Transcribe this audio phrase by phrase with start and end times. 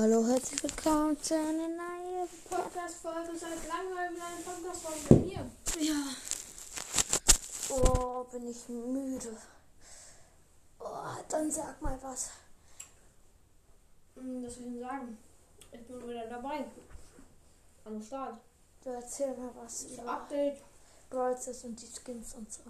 [0.00, 5.50] Hallo, herzlich willkommen zu einer neuen Podcast-Folge seit langem eine Podcast-Folge von mir.
[5.78, 6.06] Ja.
[7.68, 9.36] Oh, bin ich müde.
[10.78, 10.86] Oh,
[11.28, 12.30] dann sag mal was.
[14.14, 15.18] Hm, Das will ich Ihnen sagen.
[15.70, 16.64] Ich bin wieder dabei.
[17.84, 18.40] Am Start.
[18.82, 20.62] Du erzähl mal was Das über Update.
[21.10, 22.62] Brawl Stars und die Skins und so.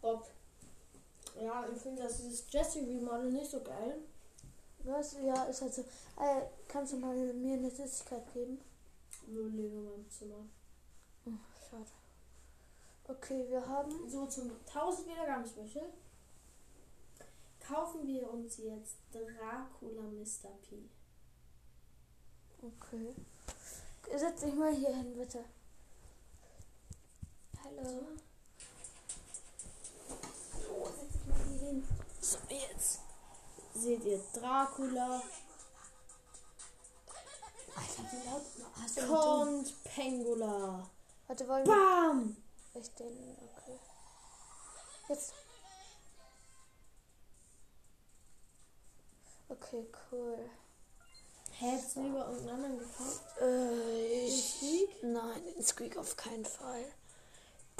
[0.00, 0.28] Bob.
[1.42, 3.98] Ja, ich finde das ist Jesse Remodel nicht so geil.
[4.84, 5.16] Was?
[5.22, 5.82] Ja, ist halt so.
[5.82, 8.60] Äh, kannst du mal mir eine Süßigkeit geben?
[9.26, 10.46] Nur in meinem Zimmer.
[11.26, 11.30] Oh,
[11.68, 11.86] schade.
[13.04, 14.08] Okay, wir haben.
[14.08, 15.88] So zum 1000 Wiedergaben-Special
[17.68, 20.50] kaufen wir uns jetzt Dracula Mr.
[20.62, 20.88] P.
[22.62, 23.14] Okay.
[24.16, 25.44] Setz dich mal hier hin, bitte.
[27.62, 28.06] Hallo.
[30.54, 31.84] Hallo, setz dich mal hier hin.
[32.20, 33.00] So, jetzt
[33.78, 35.22] seht ihr Dracula.
[37.76, 38.42] Alter, wie laut.
[38.82, 39.06] Hast du?
[39.06, 40.88] Kommt Pengula.
[41.26, 41.74] Warte, wollen wir.
[41.74, 42.36] Bam!
[42.74, 43.36] Ich den.
[43.56, 43.78] Okay.
[45.08, 45.32] Jetzt.
[49.48, 50.50] Okay, cool.
[51.52, 53.24] Hättest du lieber irgendeinen anderen gekauft?
[53.40, 54.44] Äh, ich.
[54.44, 55.02] Squeak?
[55.02, 56.84] Nein, den Squeak auf keinen Fall.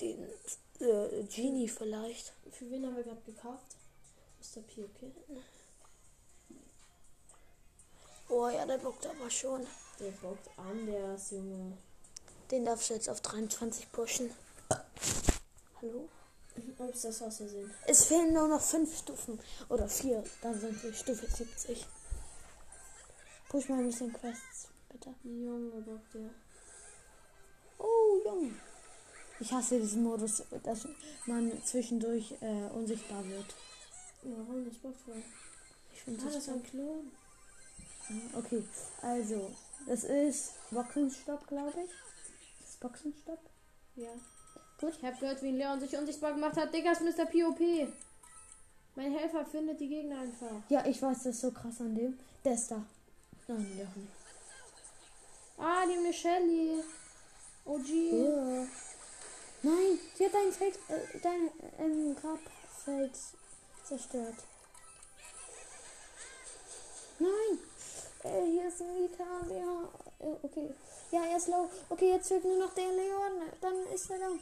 [0.01, 0.25] Den
[0.81, 2.33] äh, Genie vielleicht.
[2.51, 3.77] Für wen haben wir gerade gekauft?
[4.41, 4.63] Mr.
[4.63, 5.13] P, okay?
[8.29, 9.67] Oh ja, der bockt aber schon.
[9.99, 11.77] Der bockt an, der ist Junge.
[12.51, 14.31] Den darfst du jetzt auf 23 pushen.
[15.81, 16.09] Hallo?
[16.79, 17.73] Ups, das war's ja sehen.
[17.87, 19.39] Es fehlen nur noch fünf Stufen.
[19.69, 20.25] Oder vier.
[20.43, 21.87] Dann sind wir Stufe 70.
[23.49, 25.15] Push mal ein bisschen Quests, bitte.
[25.25, 26.31] Junge, bockt der.
[27.79, 28.55] Oh, Junge.
[29.41, 30.87] Ich hasse diesen Modus, dass
[31.27, 33.55] man zwischendurch äh, unsichtbar wird.
[34.23, 34.65] Warum?
[34.69, 35.23] Das bockt voll.
[35.95, 37.13] Ich finde Ah, das das ist ein Klon.
[38.35, 38.63] Okay,
[39.03, 39.51] also,
[39.87, 41.91] das ist Boxenstopp, glaube ich.
[42.61, 43.41] Das ist Boxenstopp.
[43.97, 44.09] Ja.
[44.81, 44.95] Gut.
[44.97, 46.73] Ich hab gehört, wie Leon sich unsichtbar gemacht hat.
[46.73, 47.27] Digga, ist Mr.
[47.27, 47.61] POP.
[48.95, 50.63] Mein Helfer findet die Gegner einfach.
[50.69, 52.19] Ja, ich weiß, das ist so krass an dem.
[52.45, 52.85] Der ist da.
[53.49, 54.13] Nein, der nicht.
[55.59, 56.83] Ah, die Shelly.
[57.65, 57.89] OG.
[57.89, 58.67] Ja.
[59.63, 63.13] Nein, sie hat dein Feld, äh, dein ähm, Grabfeld
[63.85, 64.37] zerstört.
[67.19, 67.59] Nein!
[68.29, 69.25] Äh, hier ist ein Vita,
[69.55, 69.89] ja.
[70.43, 70.75] Okay.
[71.11, 71.71] Ja, er ist low.
[71.89, 73.49] Okay, jetzt fehlt nur noch der Leon.
[73.61, 74.41] Dann ist er down.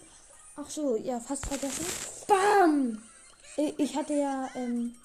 [0.56, 1.86] Ach so, ja, fast vergessen.
[2.26, 3.02] Bam!
[3.56, 4.96] Ich, hatte ja, ähm.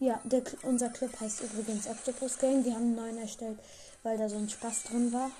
[0.00, 2.64] Ja, der, unser Club heißt übrigens Octopus Gang.
[2.64, 3.58] Die haben einen neuen erstellt,
[4.02, 5.30] weil da so ein Spaß drin war.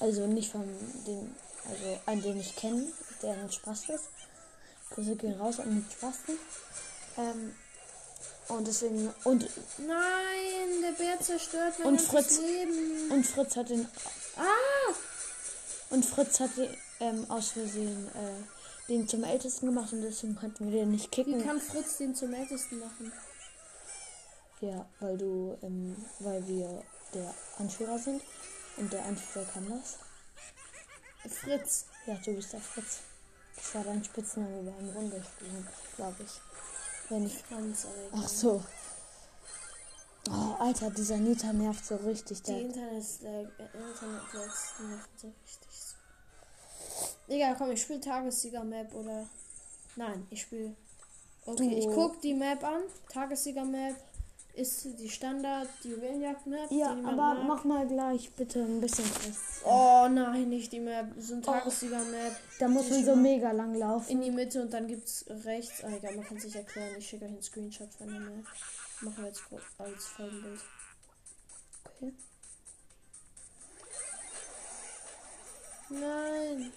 [0.00, 0.64] Also nicht von
[1.06, 1.34] dem,
[1.68, 2.86] also einen, den ich kenne,
[3.22, 4.08] der ein Spaß ist.
[4.90, 6.36] Grüße gehen raus an den Spasten.
[7.16, 7.54] Ähm,
[8.50, 9.42] und deswegen, und,
[9.78, 12.38] Nein, der Bär zerstört mein Und Fritz.
[12.38, 13.10] Leben.
[13.12, 13.86] und Fritz hat den,
[14.36, 14.92] Ah!
[15.90, 20.70] und Fritz hat den, ähm, aus Versehen, äh, den zum Ältesten gemacht und deswegen konnten
[20.70, 21.44] wir den nicht Wie kicken.
[21.44, 23.12] kann Fritz den zum Ältesten machen?
[24.60, 26.82] Ja, weil du, ähm, weil wir
[27.14, 28.22] der Anführer sind
[28.76, 29.96] und der Anführer kann das.
[31.32, 31.86] Fritz.
[32.06, 32.98] Ja, du bist der Fritz.
[33.56, 36.40] Das war dein Spitzname beim Rundespielen, glaube ich.
[37.10, 37.34] Wenn ich.
[37.42, 38.20] Franz, aber egal.
[38.24, 38.62] Ach so.
[40.30, 42.42] Oh, Alter, dieser Nita nervt so richtig.
[42.42, 45.68] Die Der, Internet-Lag, äh, Internet-Lags nerven so richtig.
[47.28, 49.26] Digga, komm, ich spiele Tagessieger-Map oder.
[49.96, 50.74] Nein, ich spiele.
[51.46, 52.82] Okay, Du- ich guck die Map an.
[53.12, 53.96] Tagessieger-Map
[54.54, 56.70] ist die Standard, die Juwelenjagd-Map.
[56.70, 57.44] ja, aber mag.
[57.46, 59.60] mach mal gleich bitte ein bisschen Tests.
[59.64, 61.12] Oh nein, nicht die Map.
[61.18, 61.36] So Oh.
[61.36, 62.36] ein Tagessieger-Map.
[62.58, 64.10] Da muss man so mega lang laufen.
[64.10, 65.82] In die Mitte und dann gibt's rechts.
[65.84, 66.94] Ah, egal, man kann sich erklären.
[66.98, 68.44] Ich schicke euch einen Screenshot von der Map.
[69.02, 69.42] Machen wir jetzt
[69.78, 70.60] als Folgenbild.
[71.84, 72.12] Okay.
[75.90, 76.72] Nein!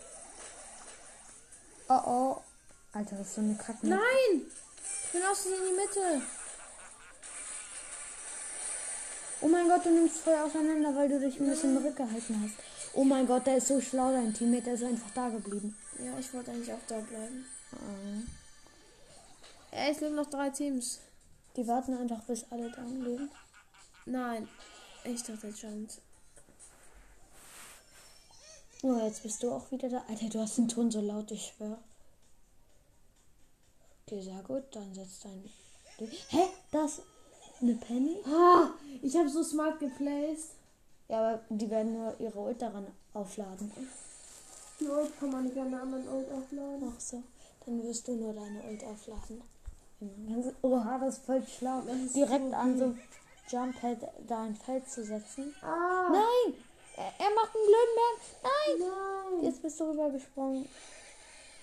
[1.89, 2.41] Oh oh.
[2.93, 3.85] Alter, das ist so eine Kacke.
[3.87, 3.99] Nein!
[5.05, 6.21] Ich bin aus in die Mitte.
[9.43, 12.53] Oh mein Gott, du nimmst voll auseinander, weil du dich ein bisschen zurückgehalten hast.
[12.93, 15.75] Oh mein Gott, der ist so schlau, dein Teammate, der ist einfach da geblieben.
[15.99, 17.45] Ja, ich wollte eigentlich auch da bleiben.
[17.73, 18.21] Ah.
[19.75, 21.01] Ja, es leben noch drei Teams.
[21.57, 23.29] Die warten einfach, bis alle da liegen.
[24.05, 24.47] Nein.
[25.03, 25.89] Ich dachte schon.
[28.81, 30.05] Oh, jetzt bist du auch wieder da.
[30.07, 31.79] Alter, du hast den Ton so laut, ich schwör.
[34.05, 35.49] Okay, sehr gut, dann setzt dein.
[36.29, 36.47] Hä?
[36.71, 37.01] Das?
[37.63, 38.17] Eine Penny?
[38.25, 38.71] Ah,
[39.01, 40.49] ich habe so smart geplaced.
[41.07, 43.71] Ja, aber die werden nur ihre Ult daran aufladen.
[44.81, 46.93] Die Ult kann man nicht an einer anderen Ult aufladen.
[46.93, 47.23] Ach so,
[47.65, 49.41] dann wirst du nur deine Ult aufladen.
[50.61, 51.79] Oha, das ist voll schlau.
[51.83, 52.95] Ist Direkt so an so.
[53.49, 55.55] Jump Pad da ein Feld zu setzen.
[55.61, 56.09] Ah!
[56.11, 56.55] Nein!
[56.97, 58.19] Er, er macht einen blöden Bären.
[58.43, 58.89] Nein!
[58.89, 59.45] Nein!
[59.45, 60.67] Jetzt bist du rübergesprungen.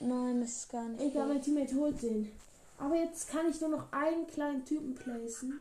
[0.00, 1.02] Nein, das ist gar nicht.
[1.02, 2.32] Egal, mein Teammate holt den.
[2.78, 5.60] Aber jetzt kann ich nur noch einen kleinen Typen placen.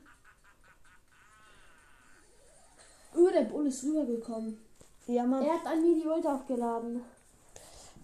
[3.15, 4.59] Oh, der Bull ist rübergekommen.
[5.07, 5.43] Ja, Mann.
[5.43, 7.03] Er hat an mir die Ult aufgeladen.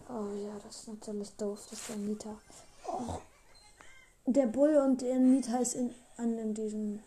[0.10, 2.36] Oh ja, das ist natürlich doof, das ist der Nita.
[2.88, 3.20] Oh.
[4.28, 7.00] Der Bull und der Nita ist in, an in diesem.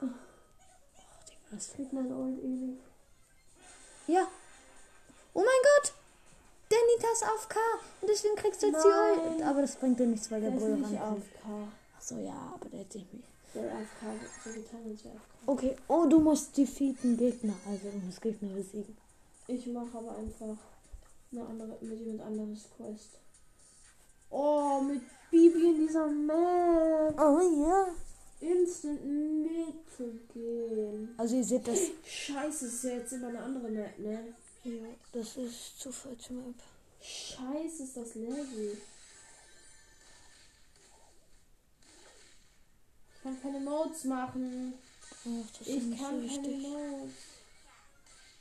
[0.00, 0.06] Oh,
[1.28, 1.72] die was?
[1.72, 2.78] Kriegt mein Ult ewig.
[4.06, 4.26] Ja.
[5.34, 5.92] Oh mein Gott!
[6.70, 7.58] Der Nita ist auf K
[8.00, 9.34] und deswegen kriegst du jetzt die Nein.
[9.34, 9.42] Ult.
[9.42, 11.24] Aber das bringt dir nichts, weil der, Der Bull nicht rankommt.
[11.24, 11.68] AFK.
[11.96, 13.28] Achso, ja, aber der hat dich nicht.
[13.52, 15.10] So getan.
[15.46, 17.54] Okay, oh, du musst defeaten Gegner.
[17.66, 18.96] Also, du musst Gegner besiegen.
[19.48, 20.56] Ich mache aber einfach
[21.32, 23.18] eine andere, mit jemand anderes Quest.
[24.30, 27.18] Oh, mit Bibi in dieser Map.
[27.18, 27.88] Oh ja.
[28.40, 29.00] Instant
[29.42, 31.14] mitzugehen.
[31.16, 31.80] Also, ihr seht das.
[32.06, 34.34] Scheiße, ist ja jetzt immer eine andere Map, ne?
[34.62, 36.54] Ja, das ist Zufall zum Map.
[37.00, 38.78] Scheiße, ist das Level.
[43.30, 44.74] Kann keine Modes machen.
[45.24, 46.56] Ach, Ich kann so keine.
[46.56, 47.14] Modes.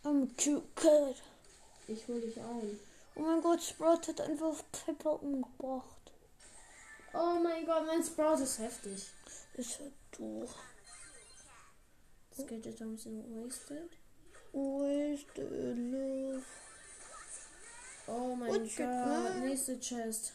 [0.04, 1.16] I'm cute kid.
[1.88, 2.80] Ich hol dich ein.
[3.16, 6.12] Oh mein Gott, Sprout hat einfach Pepper umgebracht.
[7.14, 9.08] Oh mein Gott, mein Sprout ist heftig.
[9.56, 10.48] Ist halt du.
[12.36, 13.92] Das geht jetzt ein bisschen wasted.
[14.54, 16.44] Wasted love.
[18.08, 20.34] Oh mein Gott, nächste Chest.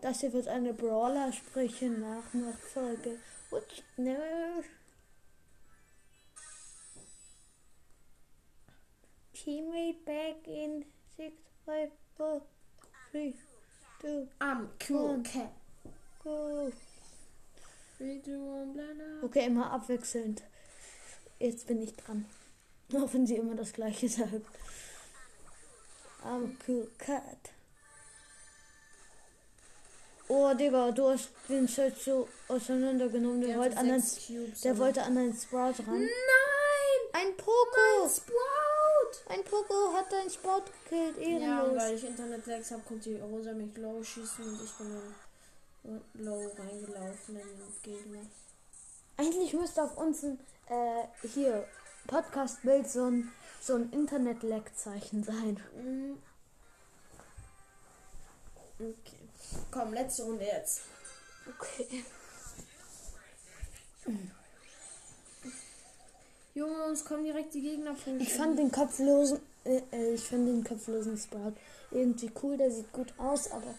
[0.00, 3.18] Das hier wird eine Brawler-Sprüche nach Nachfolge.
[3.54, 4.64] What you know?
[9.32, 10.84] Teammate back in
[11.16, 11.32] 6,
[11.64, 12.42] 5, 4,
[13.12, 13.34] 3,
[14.02, 15.22] 2, I'm cool One.
[15.22, 15.52] cat.
[16.24, 16.72] go.
[17.96, 18.76] Three, two, one.
[19.22, 20.42] Okay, immer abwechselnd.
[21.38, 22.24] Jetzt bin ich dran.
[22.92, 24.32] Auch wenn sie immer das gleiche sagt.
[26.24, 27.53] I'm cool cat.
[30.28, 33.40] Oh, Digga, du hast den Schild so auseinandergenommen.
[33.42, 36.00] Der, Der wollte an, sechs Cubes, der aber- wollte an deinen Sprout ran.
[36.00, 36.08] Nein!
[37.12, 38.08] Ein Poco!
[38.08, 39.30] Sprout!
[39.32, 41.16] Ein Poco hat deinen Sprout gekillt.
[41.18, 41.82] Ja, Ehrenlos.
[41.82, 44.90] weil ich Internet-Lags habe, konnte die Rosa mich low schießen und ich bin
[45.84, 48.20] dann low reingelaufen in den Gegner.
[49.18, 50.38] Eigentlich müsste auf unserem
[50.68, 51.68] äh, hier
[52.06, 53.30] Podcast-Bild so ein,
[53.60, 55.62] so ein Internet-Lag-Zeichen sein.
[55.76, 56.18] Mhm.
[58.80, 59.23] Okay.
[59.70, 60.82] Komm, letzte Runde jetzt.
[61.48, 62.04] Okay.
[66.54, 68.14] Junge, uns kommen direkt die Gegner vor.
[68.18, 71.54] Ich fand den kopflosen, äh, äh, ich fand den kopflosen Sprout
[71.90, 72.56] irgendwie cool.
[72.56, 73.74] Der sieht gut aus, aber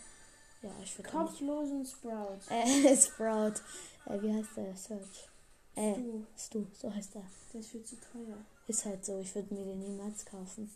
[0.61, 1.09] ja, ich würde.
[1.09, 2.39] Kopflosen Sprout.
[2.49, 3.61] Äh, Sprout.
[4.07, 4.75] Äh, wie heißt der?
[4.75, 5.29] Search.
[5.75, 7.23] Äh, Du, Stu, so heißt er.
[7.53, 8.37] der ist viel zu teuer.
[8.67, 10.69] Ist halt so, ich würde mir den niemals kaufen.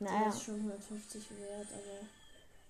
[0.00, 2.06] Der Naja, ist schon 150 wert, aber.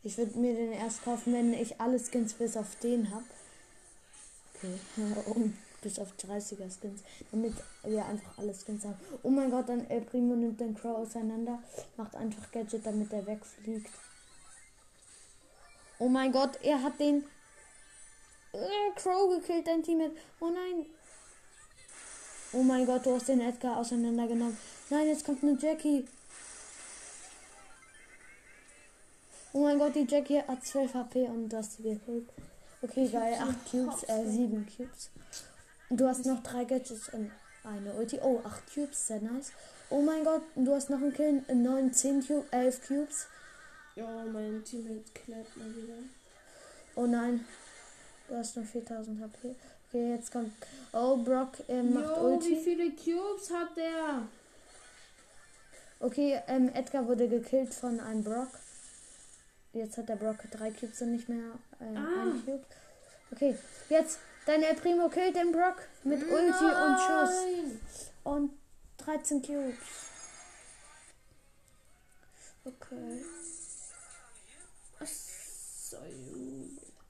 [0.02, 3.24] Ich würde mir den erst kaufen, wenn ich alle Skins bis auf den hab.
[4.54, 4.78] Okay,
[5.26, 7.02] um, bis auf 30er Skins.
[7.30, 7.54] Damit
[7.84, 8.98] wir einfach alle Skins haben.
[9.22, 11.62] Oh mein Gott, dann El Primo nimmt den Crow auseinander,
[11.96, 13.90] macht einfach Gadget, damit er wegfliegt.
[15.98, 17.24] Oh mein Gott, er hat den
[18.52, 20.14] äh, Crow gekillt, dein Teammate.
[20.40, 20.86] Oh nein.
[22.52, 24.56] Oh mein Gott, du hast den Edgar auseinandergenommen.
[24.90, 26.06] Nein, jetzt kommt eine Jackie.
[29.58, 32.28] Oh mein Gott, die Jackie hat 12 HP und du hast sie gekillt.
[32.80, 33.34] Okay, geil.
[33.40, 35.10] 8 Cubes, äh, 7 Cubes.
[35.90, 37.32] Du hast noch 3 Gadgets und
[37.64, 38.20] eine Ulti.
[38.22, 39.50] Oh, 8 Cubes, sehr nice.
[39.90, 43.26] Oh mein Gott, du hast noch einen Kill, 9, 10 Cubes, 11 Cubes.
[43.96, 45.94] Ja, mein Teammate klärt mal wieder.
[46.94, 47.44] Oh nein,
[48.28, 49.56] du hast noch 4000 HP.
[49.88, 50.52] Okay, jetzt kommt.
[50.92, 52.56] Oh, Brock äh, macht Jo, wie Ulti.
[52.62, 54.22] viele Cubes hat der?
[55.98, 58.50] Okay, ähm, Edgar wurde gekillt von einem Brock.
[59.78, 62.22] Jetzt hat der Brock drei Cubes und nicht mehr äh, Ah.
[62.22, 62.64] ein Cube.
[63.30, 63.56] Okay,
[63.88, 67.30] jetzt dein El Primo killt den Brock mit Ulti und Schuss.
[67.44, 67.80] Nein!
[68.24, 68.50] Und
[68.98, 69.76] 13 Cubes.
[72.64, 73.22] Okay.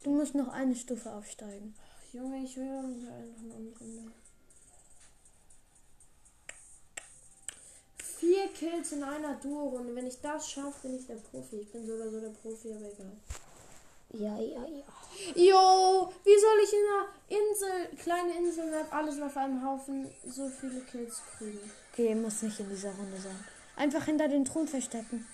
[0.05, 1.75] Du musst noch eine Stufe aufsteigen.
[2.13, 3.11] Junge, ich will einfach
[3.43, 4.13] eine Runde.
[8.19, 9.95] Vier Kills in einer Duo-Runde.
[9.95, 11.57] Wenn ich das schaffe, bin ich der Profi.
[11.57, 13.13] Ich bin so oder so der Profi, aber egal.
[14.11, 14.85] Ja, ja, ja.
[15.35, 20.81] Jo, wie soll ich in einer Insel, kleine Insel, alles auf einem Haufen, so viele
[20.81, 21.71] Kills kriegen?
[21.93, 23.45] Okay, muss nicht in dieser Runde sein.
[23.77, 25.27] Einfach hinter den Thron verstecken.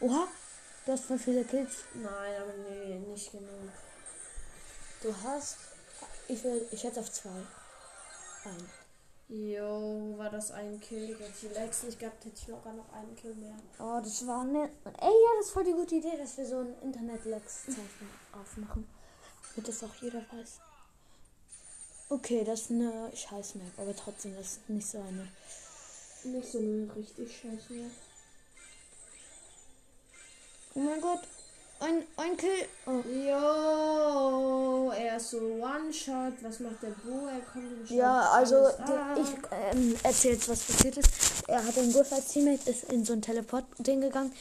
[0.00, 0.28] Oha,
[0.84, 1.84] du hast voll viele Kills.
[1.94, 3.72] Nein, aber nee, nicht genug.
[5.02, 5.56] Du hast
[6.30, 7.30] Ich will, ich hätte auf zwei.
[8.44, 8.70] Ein.
[9.30, 11.14] Jo, war das ein Kill?
[11.18, 13.56] Wenn ich die Lex nicht gehabt hätte, ich locker noch einen Kill mehr.
[13.78, 14.70] Oh, das war ne.
[14.84, 18.88] Ey, ja, das voll die gute Idee, dass wir so ein Internet-Lex-Zeichen aufmachen.
[19.54, 20.60] Damit das auch jeder weiß.
[22.08, 25.28] Okay, das ist eine Scheiß-Map, aber trotzdem, das ist nicht so eine.
[26.24, 27.90] Nicht so eine richtig scheiße mehr.
[30.74, 31.20] Oh mein Gott.
[31.80, 32.66] Ein, ein Kill.
[32.86, 33.02] Oh.
[33.08, 36.34] Jo, er ist so One-Shot.
[36.42, 37.26] Was macht der Bo?
[37.28, 39.16] Er kommt und Ja, schaut also ab.
[39.16, 39.28] ich
[39.78, 41.10] ähm, erzähle jetzt, was passiert ist.
[41.46, 44.32] Er hat den Griff als Teammate, ist in so ein Teleport-Ding gegangen.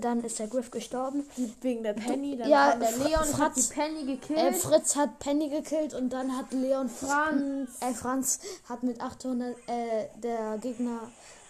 [0.00, 1.24] Dann ist der Griff gestorben.
[1.60, 2.36] Wegen der Penny.
[2.38, 4.38] Dann Ja, der Fr- Leon und hat die Penny gekillt.
[4.38, 7.70] Äh, Fritz hat Penny gekillt und dann hat Leon Franz.
[7.80, 11.00] Äh, Franz hat mit 800, äh, der Gegner,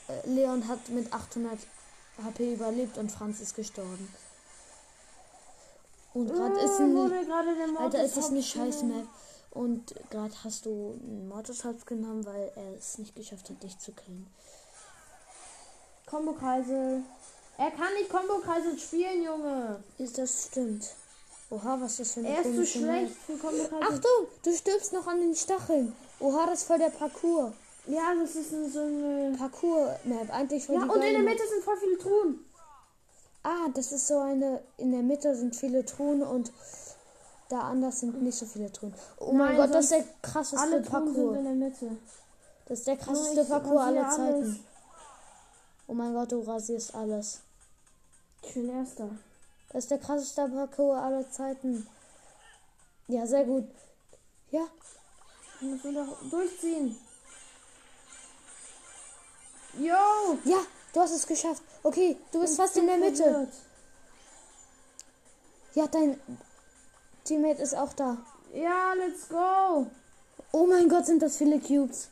[0.09, 1.57] äh, Leon hat mit 800
[2.25, 4.09] HP überlebt und Franz ist gestorben.
[6.17, 9.07] Und gerade ist ein, Alter, ist das eine scheiß Map.
[9.51, 13.93] Und gerade hast du einen Mortis genommen, weil er es nicht geschafft hat, dich zu
[13.93, 14.27] killen.
[16.07, 17.03] Kombo-Kreisel.
[17.59, 19.83] Er kann nicht Kombo-Kreisel spielen, Junge.
[19.99, 20.89] Ist das stimmt?
[21.51, 23.83] Oha, was ist das für eine Er ist so komische schlecht für Kombo-Kreisel.
[23.83, 25.93] Achtung, du stirbst noch an den Stacheln.
[26.21, 27.53] Oha, das ist voll der Parcours.
[27.89, 29.37] Ja, das ist ein- so eine...
[29.39, 30.33] Parcours-Map.
[30.33, 31.19] Eigentlich Ja, und in der.
[31.21, 32.46] Mitte sind voll viele Truhen.
[33.49, 34.61] Ah, das ist so eine.
[34.77, 36.53] In der Mitte sind viele Truhen und
[37.49, 38.93] da anders sind nicht so viele Truhen.
[39.19, 41.37] Oh mein Nein, Gott, das ist der krasseste Alle Truhen sind Parcours.
[41.39, 41.97] in der Mitte.
[42.67, 44.47] Das ist der krasseste ich Parcours aller rasiere alles.
[44.57, 44.67] Zeiten.
[45.87, 47.41] Oh mein Gott, du rasierst alles.
[48.43, 49.09] Ich bin Erster.
[49.69, 51.87] Das ist der krasseste Parcours aller Zeiten.
[53.07, 53.69] Ja, sehr gut.
[54.51, 54.67] Ja,
[55.61, 56.97] Ich muss nur noch durchziehen.
[59.79, 60.39] Yo!
[60.45, 60.59] ja,
[60.97, 61.63] du hast es geschafft.
[61.83, 63.23] Okay, du bist fast in der Mitte.
[63.23, 63.53] Verwirrt.
[65.75, 66.19] Ja, dein
[67.25, 68.17] Teammate ist auch da.
[68.55, 69.87] Ja, let's go!
[70.53, 72.09] Oh mein Gott, sind das viele Cubes.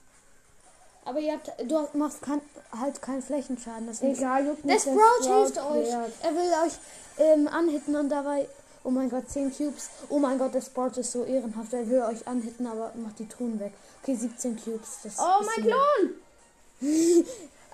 [1.06, 2.40] Aber ihr habt, du machst kein,
[2.78, 3.86] halt keinen Flächenschaden.
[3.86, 4.82] Das ist Egal, juckt Der nicht.
[4.82, 5.86] Sprout hilft euch.
[5.88, 6.12] klärt.
[6.22, 6.72] Er will euch
[7.18, 8.48] ähm, anhitten und dabei.
[8.82, 9.88] Oh mein Gott, 10 Cubes.
[10.10, 11.72] Oh mein Gott, der Sprout ist so ehrenhaft.
[11.72, 13.72] Er will euch anhitten, aber macht die Truhen weg.
[14.02, 14.98] Okay, 17 Cubes.
[15.02, 15.64] Das Oh, mein.
[15.64, 16.14] Klon!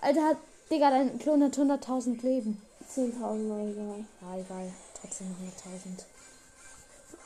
[0.01, 0.37] Alter, hat,
[0.71, 2.63] Digga, dein Klon hat 100.000 Leben.
[2.95, 4.05] 10.000 war egal.
[4.21, 4.73] Ja, egal.
[5.01, 5.35] Trotzdem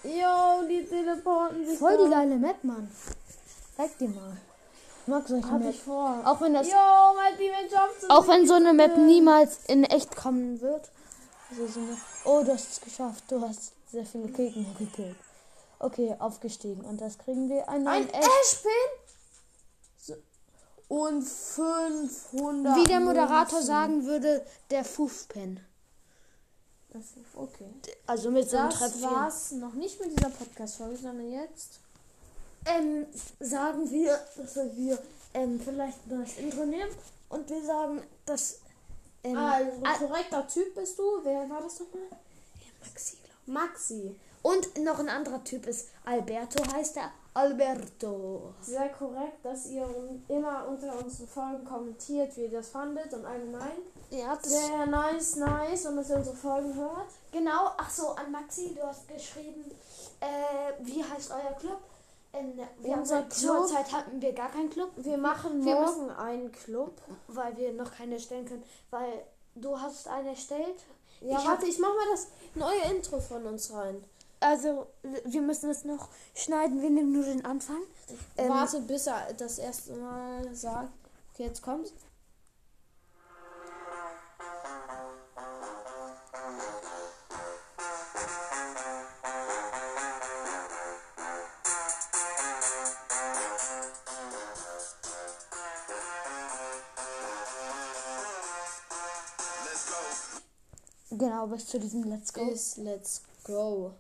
[0.02, 0.14] 100.000.
[0.18, 2.90] Yo, die teleporten sich Voll die geile Map, Mann.
[3.76, 4.36] Zeig dir mal.
[5.02, 5.74] Ich mag solche Hatte Map.
[5.74, 6.22] vor.
[6.24, 6.68] Auch wenn das.
[6.70, 6.76] Yo.
[8.08, 10.90] Auch wenn so eine Map niemals in echt kommen wird.
[11.50, 13.24] Also so eine, oh, du hast es geschafft.
[13.28, 15.16] Du hast sehr viele Gegner gekillt.
[15.78, 16.82] Okay, aufgestiegen.
[16.82, 18.08] Und das kriegen wir einen Ein.
[18.08, 18.70] Ashpin?
[20.94, 22.76] Und 500.
[22.76, 23.66] Wie der Moderator Münzen.
[23.66, 25.58] sagen würde, der Fufpen.
[26.90, 27.02] Das
[27.34, 27.66] okay.
[28.06, 29.02] Also mit so einem Das Tröpfchen.
[29.10, 31.80] war's noch nicht mit dieser Podcast-Folge, sondern jetzt.
[32.66, 33.06] Ähm,
[33.40, 34.96] sagen wir, dass wir
[35.34, 36.90] ähm, vielleicht ein neues Intro nehmen.
[37.28, 38.60] Und wir sagen, dass.
[39.24, 41.02] Ähm, Also, ah, korrekter Typ bist du.
[41.24, 42.02] Wer war das nochmal?
[42.84, 44.14] Maxi, glaub Maxi.
[44.42, 47.10] Und noch ein anderer Typ ist Alberto, heißt er.
[47.34, 48.54] Alberto.
[48.60, 49.86] Sehr korrekt, dass ihr
[50.28, 53.72] immer unter unseren Folgen kommentiert, wie ihr das fandet und allgemein.
[54.10, 57.08] Ja, das Sehr nice, nice und dass ihr unsere Folgen hört.
[57.32, 59.64] Genau, ach so, an Maxi, du hast geschrieben,
[60.20, 61.78] äh, wie heißt euer Club?
[62.32, 63.66] Ähm, wir Unser haben Club?
[63.68, 66.92] Zeit hatten wir gar keinen Club, Wir machen Wir morgen einen Club.
[67.28, 69.24] weil wir noch keine erstellen können, weil
[69.56, 70.76] du hast einen erstellt.
[71.20, 74.04] Ja, Ich warte, ich mach mal das neue Intro von uns rein.
[74.44, 74.88] Also,
[75.24, 77.80] wir müssen es noch schneiden, wir nehmen nur den Anfang.
[78.36, 80.92] Ähm, Warte, bis er das erste Mal sagt.
[81.32, 81.94] Okay, jetzt kommt's.
[101.10, 102.50] Genau, bis zu diesem Let's Go.
[102.50, 103.94] Ist Let's Go.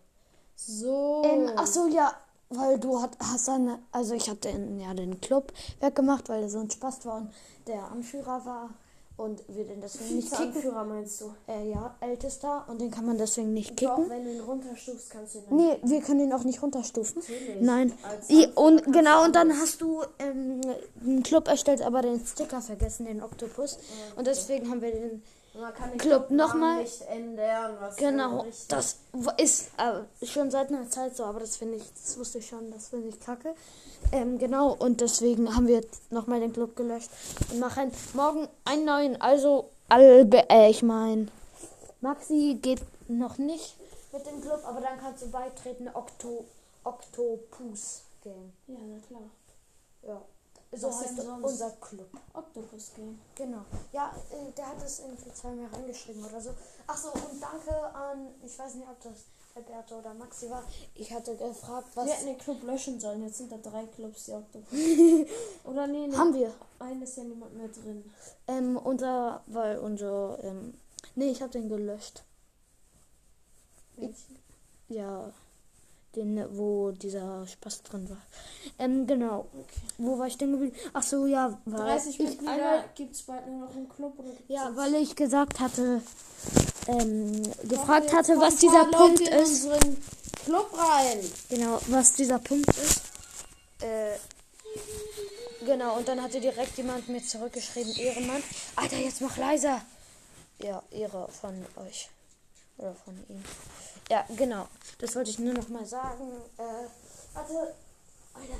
[0.56, 1.22] So.
[1.24, 2.12] Ähm, ach so, ja,
[2.50, 6.48] weil du hat, hast dann, also ich habe den, ja, den Club weggemacht, weil er
[6.48, 7.30] so ein Spaß war und
[7.66, 8.70] der Anführer war
[9.16, 10.48] und wir den deswegen nicht kicken.
[10.48, 11.34] Vizeanführer meinst du?
[11.46, 14.10] Äh, ja, ältester und den kann man deswegen nicht Doch, kicken.
[14.10, 15.44] wenn du ihn runterstufst, kannst du ihn.
[15.56, 17.22] Nee, wir können ihn auch nicht runterstufen.
[17.22, 17.60] Natürlich.
[17.60, 17.92] Nein.
[18.28, 20.60] I, Anführer und genau, und dann hast du ähm,
[21.00, 23.78] einen Club erstellt, aber den Sticker vergessen, den Oktopus.
[24.16, 25.22] Und deswegen haben wir den.
[25.54, 26.82] Man kann den Club nochmal.
[26.82, 27.76] nicht ändern.
[27.80, 28.98] Was Genau, das
[29.36, 32.70] ist äh, schon seit einer Zeit so, aber das finde ich, das wusste ich schon,
[32.72, 33.54] das finde ich kacke.
[34.12, 37.10] Ähm, genau, und deswegen haben wir jetzt nochmal den Club gelöscht
[37.50, 39.20] und machen morgen einen neuen.
[39.20, 41.28] Also, Albe, äh, ich meine,
[42.00, 43.76] Maxi geht noch nicht
[44.14, 46.44] mit dem Club, aber dann kannst du beitreten, Okto,
[46.84, 48.02] Oktopus.
[48.22, 48.52] Gang.
[48.68, 49.30] Ja, na klar.
[50.02, 50.22] Ja.
[50.76, 52.08] So Was heißt unser Club.
[52.32, 53.18] Octopus Gang.
[53.34, 53.64] Genau.
[53.92, 56.50] Ja, äh, der hat es irgendwie zweimal reingeschrieben oder so.
[56.86, 60.64] Ach so, und danke an, ich weiß nicht, ob das Alberto oder Maxi war.
[60.96, 62.06] Ich hatte gefragt, was.
[62.06, 63.22] Wir hätten den Club löschen sollen.
[63.22, 64.72] Jetzt sind da drei Clubs, die Octopus.
[65.64, 66.16] Oder nee, nee.
[66.16, 66.52] Haben wir.
[66.80, 68.10] Einen ist ja niemand mehr drin.
[68.48, 70.74] Ähm, unser, weil unser, ähm,
[71.14, 72.24] nee, ich habe den gelöscht.
[73.96, 74.38] Welchen?
[74.88, 75.32] Ja,
[76.16, 78.22] den, wo dieser Spaß drin war.
[78.78, 79.46] Ähm, genau.
[79.52, 79.80] Okay.
[79.98, 80.76] Wo war ich denn geblieben?
[80.92, 84.18] Ach so, ja, weil 30 ich Mitglieder einmal, gibt es bald nur noch im Club
[84.18, 86.02] oder gibt's ja, weil ich gesagt hatte,
[86.88, 89.64] ähm, gefragt hatte, was dieser Punkt Leute in ist.
[89.64, 89.96] unseren
[90.44, 91.18] Club rein.
[91.50, 93.02] Genau, was dieser Punkt ist.
[93.80, 94.16] Äh,
[95.64, 98.42] genau, und dann hatte direkt jemand mir zurückgeschrieben, Ehrenmann.
[98.76, 99.80] Alter, jetzt mach leiser.
[100.62, 102.08] Ja, Ehre von euch.
[102.78, 103.42] Oder von ihm.
[104.10, 104.68] Ja, genau.
[104.98, 106.30] Das wollte ich nur noch mal sagen.
[106.58, 106.62] Äh,
[107.34, 107.74] warte.
[108.34, 108.58] Alter.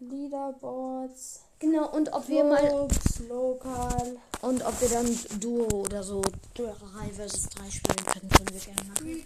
[0.00, 2.60] Leaderboards, Genau, und ob wir mal.
[2.68, 4.16] Clubs, lokal.
[4.42, 6.22] Und ob wir dann Duo oder so
[6.54, 6.72] 3
[7.16, 9.24] versus 3 spielen können, können wir gerne machen.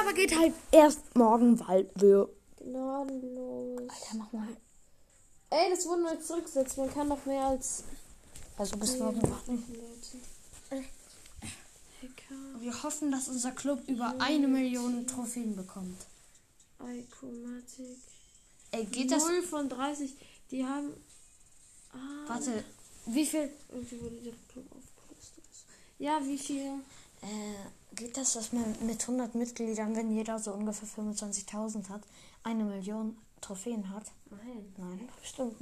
[0.00, 2.28] Aber geht halt erst morgen, weil wir.
[2.60, 3.80] gnadenlos.
[3.80, 4.48] Alter, mach mal.
[5.50, 6.78] Ey, das wurde nur zurückgesetzt.
[6.78, 7.82] Man kann noch mehr als
[8.56, 9.64] Also bis morgen warten.
[9.68, 10.24] Leute.
[12.68, 16.04] Wir hoffen, dass unser Club über eine Million Trophäen bekommt.
[16.78, 17.96] Icomatic.
[18.72, 19.24] Ey, geht das?
[19.24, 20.14] 0 von 30.
[20.50, 20.92] Die haben.
[21.94, 22.62] Ah, Warte,
[23.06, 23.50] wie viel?
[23.70, 24.66] Irgendwie wurde der Club.
[25.98, 26.74] Ja, wie viel?
[27.22, 32.02] Äh, geht das, dass man mit 100 Mitgliedern, wenn jeder so ungefähr 25.000 hat,
[32.42, 34.04] eine Million Trophäen hat?
[34.28, 34.74] Nein.
[34.76, 35.56] Nein, bestimmt.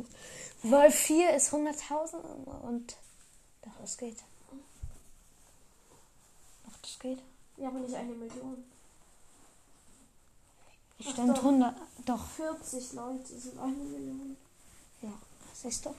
[0.64, 2.16] Weil 4 ist 100.000
[2.62, 2.96] und.
[3.62, 4.16] Doch, das geht.
[6.86, 7.18] Das geht.
[7.56, 8.64] Ja, aber nicht eine Million.
[11.00, 11.44] Ach Stimmt, doch.
[11.44, 11.74] 100.
[12.04, 14.36] Doch, 40 Leute sind eine Million.
[15.02, 15.12] ja.
[15.52, 15.94] Siehst du?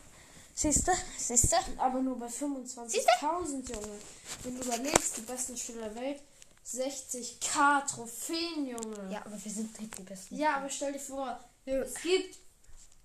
[0.55, 0.91] Siehst du?
[1.17, 1.57] Siehst du?
[1.77, 3.99] Aber nur bei 25.000, Junge.
[4.43, 6.21] Wenn du überlegst, die besten Spieler der Welt,
[6.65, 9.11] 60k Trophäen, Junge.
[9.11, 10.37] Ja, aber wir sind nicht die Besten.
[10.37, 12.37] Ja, aber stell dir vor, es gibt,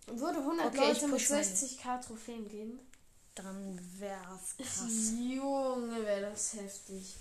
[0.07, 1.42] würde 100 Okay, ich Leute mit push meine.
[1.42, 2.81] 60k Trophäen geben.
[3.35, 5.12] Dann wär's krass.
[5.18, 7.16] Junge, wäre das heftig.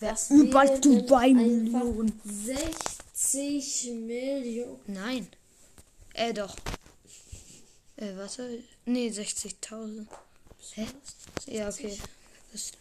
[0.00, 2.20] Das über 2 einfach Millionen.
[2.24, 4.80] 60 Millionen.
[4.86, 5.28] Nein.
[6.14, 6.56] Äh, doch.
[7.96, 8.62] Äh, warte.
[8.84, 10.06] Nee, 60.000.
[10.74, 10.86] Hä?
[11.46, 11.96] Ja, okay.
[12.52, 12.72] Das.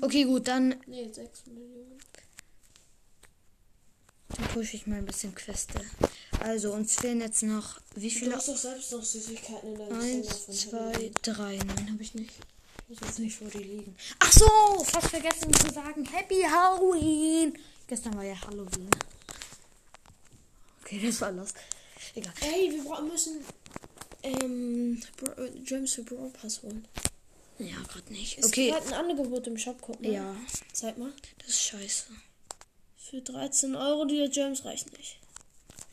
[0.00, 1.98] Okay, gut, dann, Nee, 6 Millionen.
[4.28, 5.80] dann pushe ich mal ein bisschen Queste.
[6.40, 8.36] Also, uns fehlen jetzt noch, wie Du viele?
[8.36, 11.14] hast doch selbst noch Süßigkeiten in deinem Eins, von zwei, Halloween.
[11.22, 11.56] drei.
[11.58, 12.32] Nein, habe ich nicht.
[12.92, 13.96] Ich weiß nicht, wo die liegen.
[14.18, 14.46] Ach so,
[14.84, 17.58] fast vergessen zu sagen, Happy Halloween.
[17.86, 18.90] Gestern war ja Halloween.
[20.82, 21.54] Okay, das war los.
[22.14, 22.34] Egal.
[22.42, 23.42] Ey, wir müssen
[24.22, 26.86] ähm, Bra äh, Gems für Brawl Pass holen.
[27.58, 28.38] Ja, gerade nicht.
[28.38, 28.72] Es Okay.
[28.72, 30.12] halt ein Angebot im Shop, guck mal.
[30.12, 30.36] Ja,
[30.72, 31.12] Zeig mal.
[31.38, 32.04] das ist scheiße.
[32.96, 35.18] Für 13 Euro, die Gems reichen nicht.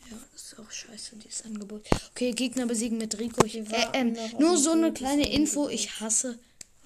[0.10, 1.88] Ja, das ist auch scheiße, dieses Angebot.
[2.12, 3.46] Okay, Gegner besiegen mit Rico.
[3.46, 5.70] Ich, äh, ähm, nur so eine kleine Info.
[5.70, 6.40] Ich hasse.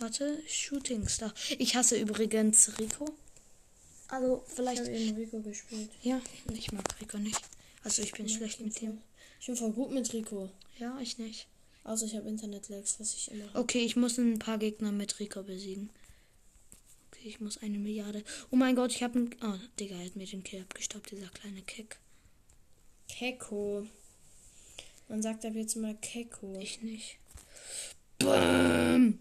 [0.04, 1.34] Warte, Shooting Star.
[1.60, 3.06] Ich hasse übrigens Rico.
[4.10, 4.82] Also, Ich vielleicht.
[4.82, 5.92] habe eben Rico gespielt.
[6.02, 6.20] Ja,
[6.54, 7.40] ich mag Rico nicht.
[7.86, 9.00] Also, ich bin schlecht mit ihm.
[9.40, 10.50] Ich bin voll gut mit Rico.
[10.78, 11.48] Ja, ich nicht.
[11.86, 13.60] Außer ich habe Internet-Lags, was ich immer habe.
[13.60, 15.90] Okay, ich muss ein paar Gegner mit Rico besiegen.
[17.10, 18.26] Okay, ich muss eine Milliarde.
[18.52, 19.36] Oh mein Gott, ich habe einen.
[19.42, 21.98] Oh, Digga, er hat mir den Kill abgestaubt, dieser kleine Kick.
[23.08, 23.88] Keko.
[25.08, 26.60] Man sagt ab jetzt mal Keko.
[26.60, 27.20] Ich nicht.
[28.20, 29.20] Bam!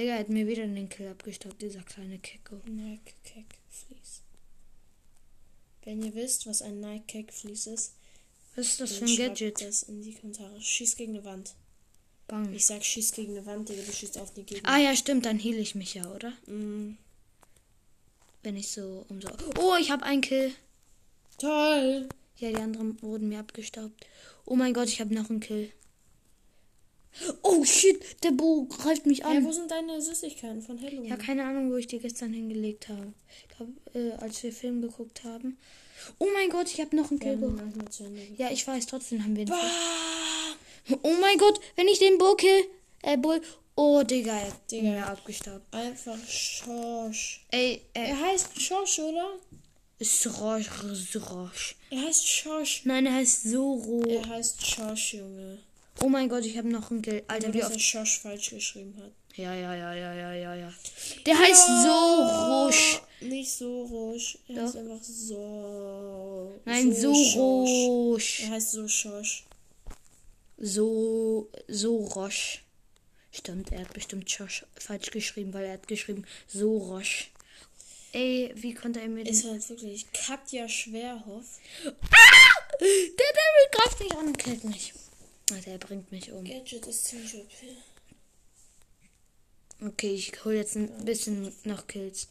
[0.00, 2.56] Digga, hat mir wieder den Kill abgestaubt, dieser kleine Kecko.
[2.64, 4.22] Nike Cake Fleece.
[5.84, 7.94] Wenn ihr wisst, was ein Nike Cake Fleece ist,
[8.56, 9.60] Was ist das für ein Gadget?
[9.60, 10.58] das in die Kommentare.
[10.60, 11.54] Schieß gegen eine Wand.
[12.28, 12.50] Bang.
[12.54, 14.68] Ich sag, schieß gegen eine Wand, Digga, du schießt auf die Gegner.
[14.70, 16.30] Ah ja, stimmt, dann heal ich mich ja, oder?
[16.46, 16.96] Mm,
[18.42, 19.28] Wenn ich so um so.
[19.58, 20.54] Oh, ich habe einen Kill.
[21.38, 22.08] toll.
[22.38, 24.06] Ja, die anderen wurden mir abgestaubt.
[24.46, 25.70] Oh mein Gott, ich habe noch einen Kill.
[27.42, 29.44] Oh shit, der Bo greift mich an.
[29.44, 31.06] wo sind deine Süßigkeiten von Halloween?
[31.06, 33.12] Ja, keine Ahnung, wo ich die gestern hingelegt habe.
[33.42, 35.58] Ich glaube, äh, als wir Film geguckt haben.
[36.18, 37.36] Oh mein Gott, ich habe noch einen Wir
[37.90, 38.34] Kill.
[38.38, 39.44] Ja, ich weiß, trotzdem haben wir.
[39.46, 39.60] Bah!
[41.02, 42.64] Oh mein Gott, wenn ich den Bo kill.
[43.02, 43.40] Äh, Bull.
[43.76, 44.90] Oh, Digga, er hat Digga.
[44.90, 45.62] mir abgestaubt.
[45.74, 47.44] Einfach Schorsch.
[47.50, 49.34] Ey, äh, Er heißt Schorsch, oder?
[50.02, 51.76] Srosch, Srosch.
[51.90, 52.82] Er heißt Schorsch.
[52.84, 54.02] Nein, er heißt Zoro.
[54.06, 55.58] Er heißt Schorsch, Junge.
[56.02, 57.22] Oh mein Gott, ich habe noch einen Kill.
[57.28, 57.80] Alter, Nur, wie oft.
[57.80, 59.12] Schorsch falsch geschrieben hat.
[59.36, 60.72] Ja, ja, ja, ja, ja, ja, ja.
[61.26, 63.00] Der heißt so Rusch.
[63.20, 64.38] Nicht so Rusch.
[64.48, 66.60] Er heißt einfach so.
[66.64, 67.36] Nein, so Schosch.
[67.36, 68.40] Rusch.
[68.40, 69.44] Er heißt so Schosch.
[70.58, 72.62] So, so Rosch.
[73.32, 77.30] Stimmt, er hat bestimmt Schosch falsch geschrieben, weil er hat geschrieben so Rosch.
[78.12, 79.32] Ey, wie konnte er mir den...
[79.32, 81.60] Ist halt wirklich Katja Schwerhoff.
[81.84, 81.92] Der
[82.80, 84.92] Daryl greift mich an und killt mich.
[85.52, 86.44] Alter, er bringt mich um.
[86.44, 87.50] Gadget ist ziemlich OP.
[89.82, 92.28] Okay, ich hole jetzt ein bisschen noch Kills.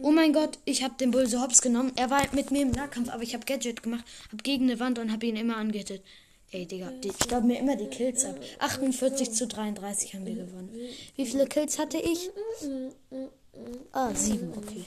[0.00, 1.92] Oh mein Gott, ich habe den Bull so hops genommen.
[1.96, 4.98] Er war mit mir im Nahkampf, aber ich habe Gadget gemacht, habe gegen eine Wand
[4.98, 6.02] und habe ihn immer angehittet.
[6.52, 8.38] Ey, Digga, die stauben mir immer die Kills ab.
[8.60, 10.70] 48 zu 33 haben wir gewonnen.
[11.16, 12.30] Wie viele Kills hatte ich?
[13.92, 14.84] Ah, sieben, okay.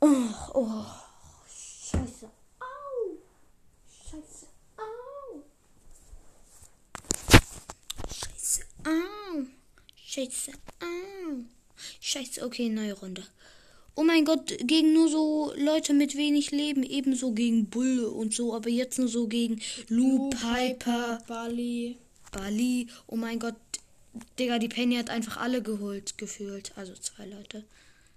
[0.00, 0.08] Oh,
[0.54, 0.84] oh.
[1.48, 2.30] Scheiße.
[2.60, 3.18] Au.
[4.10, 4.46] Scheiße.
[4.76, 5.42] Au.
[8.84, 8.88] Scheiße.
[8.88, 9.42] Au.
[9.94, 10.52] Scheiße.
[10.80, 11.44] Au.
[12.00, 12.44] Scheiße.
[12.44, 13.22] Okay, neue Runde.
[13.94, 18.54] Oh mein Gott, gegen nur so Leute mit wenig Leben, ebenso gegen Bulle und so,
[18.54, 21.98] aber jetzt nur so gegen Lou, Piper, Bali.
[22.30, 22.86] Bali.
[23.06, 23.56] Oh mein Gott,
[24.38, 26.72] Digga, die Penny hat einfach alle geholt, gefühlt.
[26.76, 27.64] Also zwei Leute.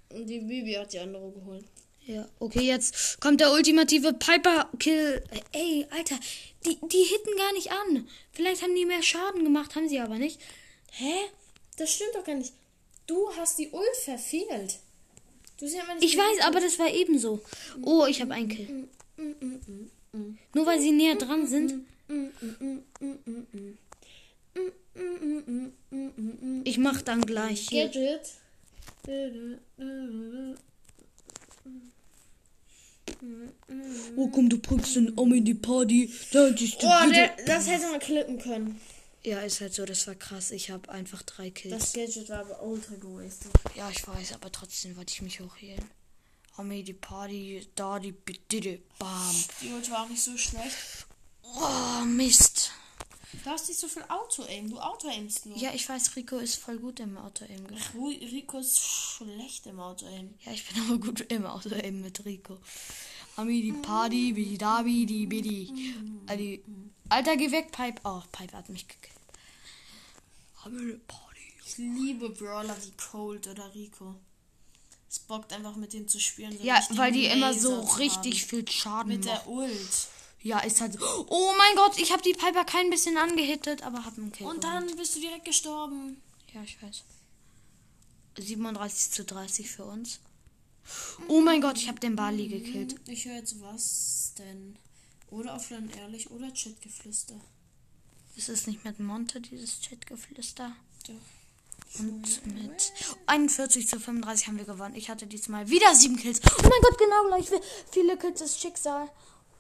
[0.09, 1.65] Und die Bibi hat die andere geholt.
[2.07, 5.23] Ja, okay, jetzt kommt der ultimative Piper-Kill.
[5.53, 6.19] Ey, Alter,
[6.65, 8.07] die, die hitten gar nicht an.
[8.31, 10.39] Vielleicht haben die mehr Schaden gemacht, haben sie aber nicht.
[10.91, 11.13] Hä?
[11.77, 12.53] Das stimmt doch gar nicht.
[13.07, 14.77] Du hast die Ult verfehlt.
[15.59, 17.41] Du sie aber nicht Ich weiß, aber das war ebenso.
[17.81, 18.87] Oh, ich habe einen Kill.
[20.53, 21.85] Nur weil sie näher dran sind.
[26.65, 27.87] Ich mach dann gleich hier.
[27.87, 28.31] Gadget.
[34.15, 36.11] Oh komm, du bringst den Arm in die Party.
[36.31, 38.79] Da ist die Oh, der, das hätte man klippen können.
[39.23, 40.51] Ja, ist halt so, das war krass.
[40.51, 41.75] Ich habe einfach drei Kills.
[41.75, 43.51] Das Gadget war aber ultra gewastet.
[43.75, 45.83] Ja, ich weiß, aber trotzdem wollte ich mich hochheilen.
[46.57, 49.35] Armee, die Party, da die Bitte, bam.
[49.61, 51.07] Die Ult war auch nicht so schlecht.
[51.43, 52.71] Oh, Mist.
[53.43, 54.69] Du hast nicht so viel Auto-Aim.
[54.69, 55.57] Du Auto-Aimst nur.
[55.57, 57.65] Ja, ich weiß, Rico ist voll gut im Auto-Aim.
[57.95, 60.33] Rico ist schlecht im Auto-Aim.
[60.45, 62.57] Ja, ich bin aber gut im Auto-Aim mit Rico.
[63.35, 65.71] Armee, die Party, wie Dabi, die Bidi.
[66.37, 66.63] Die-
[67.09, 68.01] Alter, geh weg, Pipe.
[68.03, 69.13] Oh, Pipe hat mich gekillt.
[70.63, 71.21] Armee, die Party.
[71.65, 74.15] Ich liebe Brawler wie Cold oder Rico.
[75.09, 76.57] Es bockt einfach mit denen zu spielen.
[76.57, 78.49] so Ja, weil die immer so richtig haben.
[78.49, 79.39] viel Schaden Mit machen.
[79.45, 80.07] der Ult.
[80.45, 80.99] Ja, ist halt so.
[81.27, 84.45] Oh mein Gott, ich habe die Piper kein bisschen angehittet, aber hab einen Kill.
[84.45, 86.21] Und dann bist du direkt gestorben.
[86.53, 87.03] Ja, ich weiß.
[88.37, 90.19] 37 zu 30 für uns.
[91.27, 92.95] Oh mein Gott, ich habe den Bali gekillt.
[93.07, 94.77] Ich höre jetzt was denn?
[95.31, 97.35] Oder offline ehrlich oder Chatgeflüster.
[98.35, 100.75] Ist es nicht mit Monte, dieses Chatgeflüster?
[101.07, 101.99] Doch.
[101.99, 102.93] Und mit
[103.25, 104.95] 41 zu 35 haben wir gewonnen.
[104.95, 106.39] Ich hatte diesmal wieder sieben Kills.
[106.59, 107.47] Oh mein Gott, genau gleich.
[107.49, 109.09] viel- Viele Kills ist Schicksal.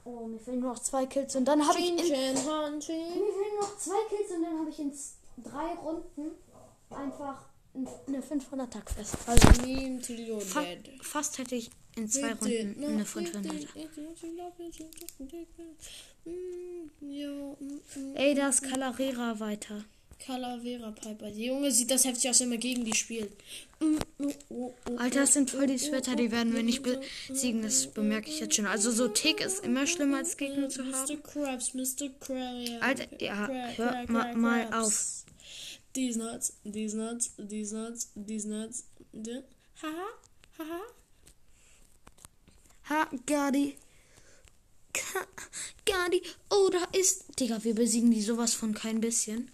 [0.05, 2.35] Oh, mir fehlen nur noch zwei Kills und dann habe ich in, mir fehlen
[3.59, 4.93] noch zwei Kills und dann habe ich in
[5.43, 6.31] drei Runden
[6.91, 7.45] einfach
[8.07, 9.15] eine 500 Tackfest.
[9.25, 10.63] Also Meme till you're fa
[11.01, 13.51] fast hätte ich in zwei Runden eine 500.
[18.13, 19.83] Ey, da ist Calarera weiter.
[20.19, 21.29] Calavera Piper.
[21.31, 23.31] Die Junge sieht das heftig aus, wenn man gegen die spielt.
[24.97, 28.55] Alter, das sind voll die Sweater, die werden wir nicht besiegen, das bemerke ich jetzt
[28.55, 28.65] schon.
[28.65, 30.93] Also so Tick ist immer schlimmer als Gegner zu Mr.
[30.95, 31.23] haben.
[31.23, 32.09] Krabs, Mr.
[32.19, 32.71] Krabs.
[32.81, 35.23] Alter, ja, hör ma- mal auf.
[35.93, 38.85] These nuts, these nuts, these nuts, these nuts.
[39.81, 40.07] Haha,
[40.57, 40.81] haha.
[42.89, 43.77] Ha, Gadi.
[45.85, 46.21] Gadi.
[46.49, 47.39] Oh, da ist...
[47.39, 49.51] Digga, wir besiegen die sowas von kein bisschen.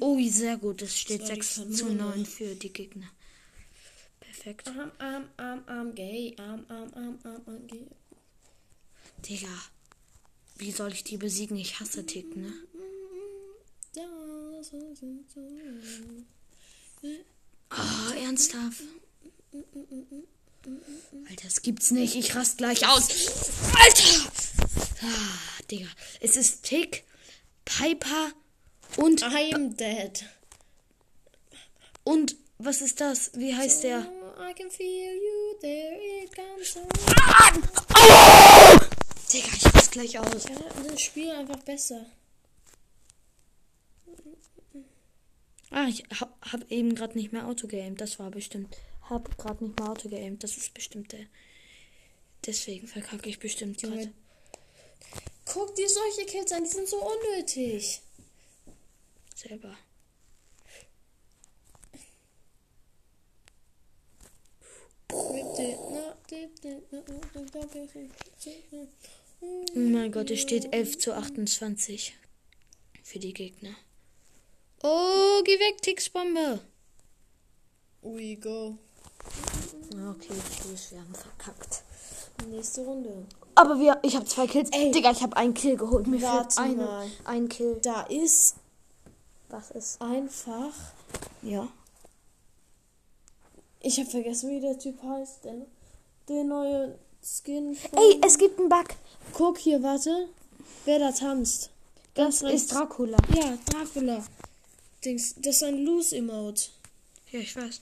[0.00, 0.82] Oh, sehr gut.
[0.82, 2.16] Es steht Das war die 6 zu Kanone.
[2.16, 3.10] 9 für die Gegner.
[4.20, 4.68] Perfekt.
[4.68, 6.34] I'm, I'm, I'm, I'm gay.
[6.38, 7.86] I'm, I'm, I'm, I'm, I'm gay.
[9.22, 9.48] Digga.
[10.56, 11.56] Wie soll ich die besiegen?
[11.56, 12.52] Ich hasse Tick, ne?
[13.96, 15.40] Ja, so, so, so.
[17.70, 18.82] Oh, ernsthaft.
[21.28, 22.14] Alter, das gibt's nicht.
[22.14, 23.08] Ich rast gleich aus.
[23.74, 24.32] Alter!
[25.02, 25.88] Ah, Digga.
[26.20, 27.04] Es ist Tick,
[27.64, 28.32] Piper
[28.96, 30.24] und, I am dead.
[32.04, 33.32] und, was ist das?
[33.34, 34.06] Wie heißt der?
[34.10, 35.98] Oh, I can feel you there.
[36.22, 36.76] It comes.
[37.16, 37.52] Ah!
[37.96, 38.78] Oh!
[39.32, 40.44] Digga, ich rast gleich aus.
[40.44, 40.56] Ja,
[40.88, 42.06] das Spiel einfach besser.
[45.70, 48.00] Ah, ich hab, hab eben gerade nicht mehr Auto geaimt.
[48.00, 48.76] Das war bestimmt.
[49.10, 50.44] Hab gerade nicht mehr Auto geaimt.
[50.44, 51.26] Das ist bestimmt der.
[52.46, 54.12] Deswegen verkacke ich bestimmt gerade.
[55.46, 58.00] Guck dir solche Kills an, die sind so unnötig.
[59.34, 59.76] Selber.
[69.40, 72.16] Oh mein Gott, es steht 11 zu 28
[73.02, 73.74] für die Gegner.
[74.82, 76.60] Oh, geh weg, Tixbombe.
[78.02, 78.76] We go.
[79.90, 81.82] Okay, tschüss, wir haben verkackt.
[82.50, 83.26] Nächste Runde.
[83.54, 84.70] Aber wir, ich habe zwei Kills.
[84.72, 84.90] Ey.
[84.90, 86.06] Digga, ich habe einen Kill geholt.
[86.06, 87.78] Mir fehlt eine, ein Kill.
[87.80, 88.56] Da ist
[89.54, 90.02] Was ist?
[90.02, 90.74] einfach.
[91.42, 91.68] Ja.
[93.80, 95.44] Ich habe vergessen, wie der Typ heißt.
[95.44, 95.54] Der,
[96.28, 97.76] der neue Skin.
[97.76, 98.88] Von Ey, es gibt einen Bug.
[99.32, 100.28] Guck hier, warte.
[100.86, 101.70] Wer da tanzt.
[102.14, 102.62] Das rechts.
[102.62, 103.16] ist Dracula.
[103.32, 104.24] Ja, Dracula.
[105.04, 106.70] Dings, das ist ein Loose-Emote.
[107.30, 107.80] Ja, ich weiß.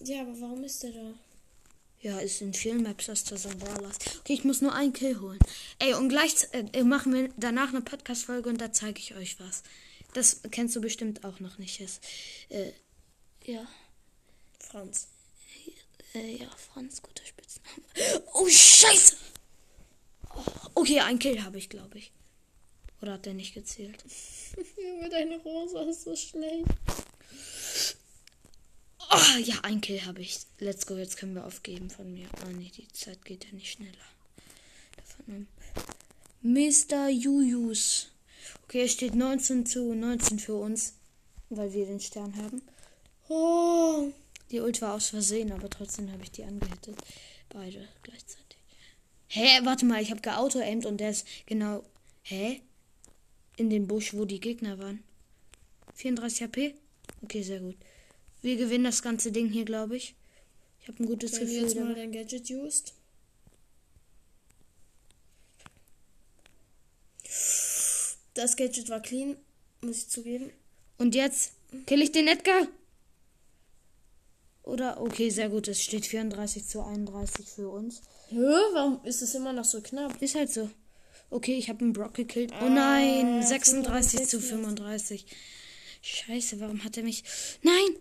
[0.00, 1.12] Ja, aber warum ist der da?
[2.00, 4.20] Ja, ist in vielen Maps, dass da so ein Brawler ist.
[4.20, 5.38] Okay, ich muss nur einen Kill holen.
[5.78, 9.62] Ey, und gleich äh, machen wir danach eine Podcast-Folge und da zeige ich euch was.
[10.14, 11.80] Das kennst du bestimmt auch noch nicht.
[11.80, 12.02] Ist,
[12.48, 12.72] äh,
[13.44, 13.66] ja,
[14.58, 15.08] Franz.
[16.14, 18.24] äh, ja, Franz, guter Spitzname.
[18.34, 19.16] Oh, Scheiße!
[20.34, 20.44] Oh,
[20.74, 22.12] okay, ein Kill habe ich, glaube ich.
[23.00, 24.04] Oder hat der nicht gezählt?
[25.10, 26.66] Deine Rosa ist so schlecht.
[29.12, 30.40] Oh, ja, ein Kill habe ich.
[30.58, 32.28] Let's go, jetzt können wir aufgeben von mir.
[32.42, 33.92] Ah, nee, die Zeit geht ja nicht schneller.
[34.96, 35.48] Davon
[36.42, 37.08] Mr.
[37.08, 38.10] Jujus.
[38.64, 40.94] Okay, es steht 19 zu 19 für uns,
[41.48, 42.62] weil wir den Stern haben.
[43.28, 44.12] Oh.
[44.50, 46.96] Die Ult war aus Versehen, aber trotzdem habe ich die angehittet.
[47.48, 48.58] Beide gleichzeitig.
[49.28, 51.84] Hä, warte mal, ich habe geauto-aimed und der ist genau.
[52.22, 52.60] Hä?
[53.56, 55.02] In den Busch, wo die Gegner waren.
[55.94, 56.74] 34 HP?
[57.22, 57.76] Okay, sehr gut.
[58.42, 60.14] Wir gewinnen das ganze Ding hier, glaube ich.
[60.80, 61.62] Ich habe ein gutes Wenn du Gefühl.
[61.62, 62.94] jetzt mal dein Gadget used.
[68.40, 69.36] Das Gadget war clean,
[69.82, 70.50] muss ich zugeben.
[70.96, 71.52] Und jetzt
[71.84, 72.68] kill ich den Edgar?
[74.62, 74.98] Oder?
[74.98, 75.68] Okay, sehr gut.
[75.68, 78.00] Es steht 34 zu 31 für uns.
[78.30, 78.36] Hä?
[78.72, 80.22] Warum ist es immer noch so knapp?
[80.22, 80.70] Ist halt so.
[81.28, 82.50] Okay, ich habe einen Brock gekillt.
[82.52, 85.20] Oh Ah, nein, 36 zu 35.
[85.20, 85.26] 35.
[86.00, 87.24] Scheiße, warum hat er mich...
[87.60, 87.96] Nein!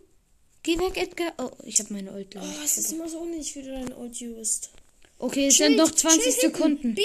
[0.63, 1.33] Geh weg, Edgar.
[1.37, 2.33] Oh, ich habe meine Ult.
[2.37, 4.69] Oh, es ist immer so unnötig, wie du dein Old used.
[5.17, 6.57] Okay, es sind noch 20 Chill hinten.
[6.57, 6.95] Sekunden.
[6.95, 7.01] B!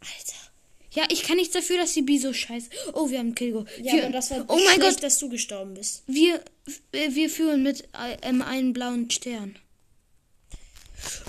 [0.00, 0.41] Alter.
[0.94, 2.68] Ja, ich kann nichts dafür, dass die B so scheiße...
[2.92, 3.66] Oh, wir haben geholt.
[3.82, 6.02] Ja, wir, aber das war oh mein schlecht, Gott, dass du gestorben bist.
[6.06, 6.42] wir,
[6.90, 9.56] wir führen mit äh, ähm, einem blauen Stern.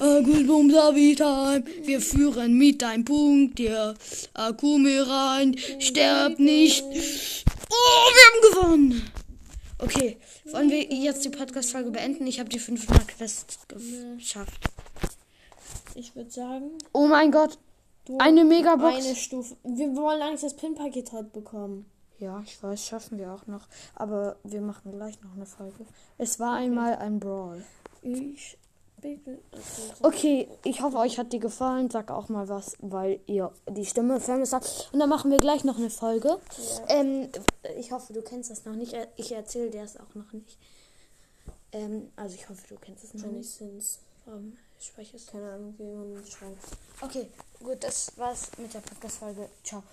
[0.02, 1.64] Äh, gut, boom, Savi time.
[1.84, 3.96] Wir führen mit deinem Punkt, der
[4.34, 5.58] Akku mir rein.
[5.80, 6.84] Sterb nicht.
[6.84, 9.12] Oh, wir haben gewonnen.
[9.80, 12.28] Okay, wollen wir jetzt die Podcast-Folge beenden?
[12.28, 14.70] Ich habe die 500 Quests geschafft.
[15.96, 17.58] Ich würde sagen, Oh mein Gott,
[18.06, 18.96] du eine Megabox.
[18.96, 19.56] eine Stufe.
[19.64, 21.86] Wir wollen eigentlich das Pin-Paket heute bekommen.
[22.20, 23.68] Ja, ich weiß, schaffen wir auch noch.
[23.96, 25.86] Aber wir machen gleich noch eine Folge.
[26.18, 27.64] Es war einmal ein Brawl.
[28.02, 28.58] Ich
[29.02, 29.40] bitte.
[30.02, 31.90] Okay, ich hoffe, euch hat die gefallen.
[31.90, 34.90] Sag auch mal was, weil ihr die Stimme vermisst habt.
[34.94, 36.40] Und dann machen wir gleich noch eine Folge.
[36.88, 37.30] Ähm,
[37.78, 38.96] ich hoffe, du kennst das noch nicht.
[39.18, 40.58] Ich erzähle dir es auch noch nicht.
[41.74, 43.50] Ähm, also ich hoffe, du kennst es noch Johnny nicht.
[43.50, 44.00] Sins.
[44.26, 44.54] Warum
[44.86, 45.28] spreche es?
[45.28, 46.64] Keine Ahnung, wie man schreibt.
[47.02, 49.50] Okay, gut, das war's mit der Podcast-Folge.
[49.64, 49.84] Ciao.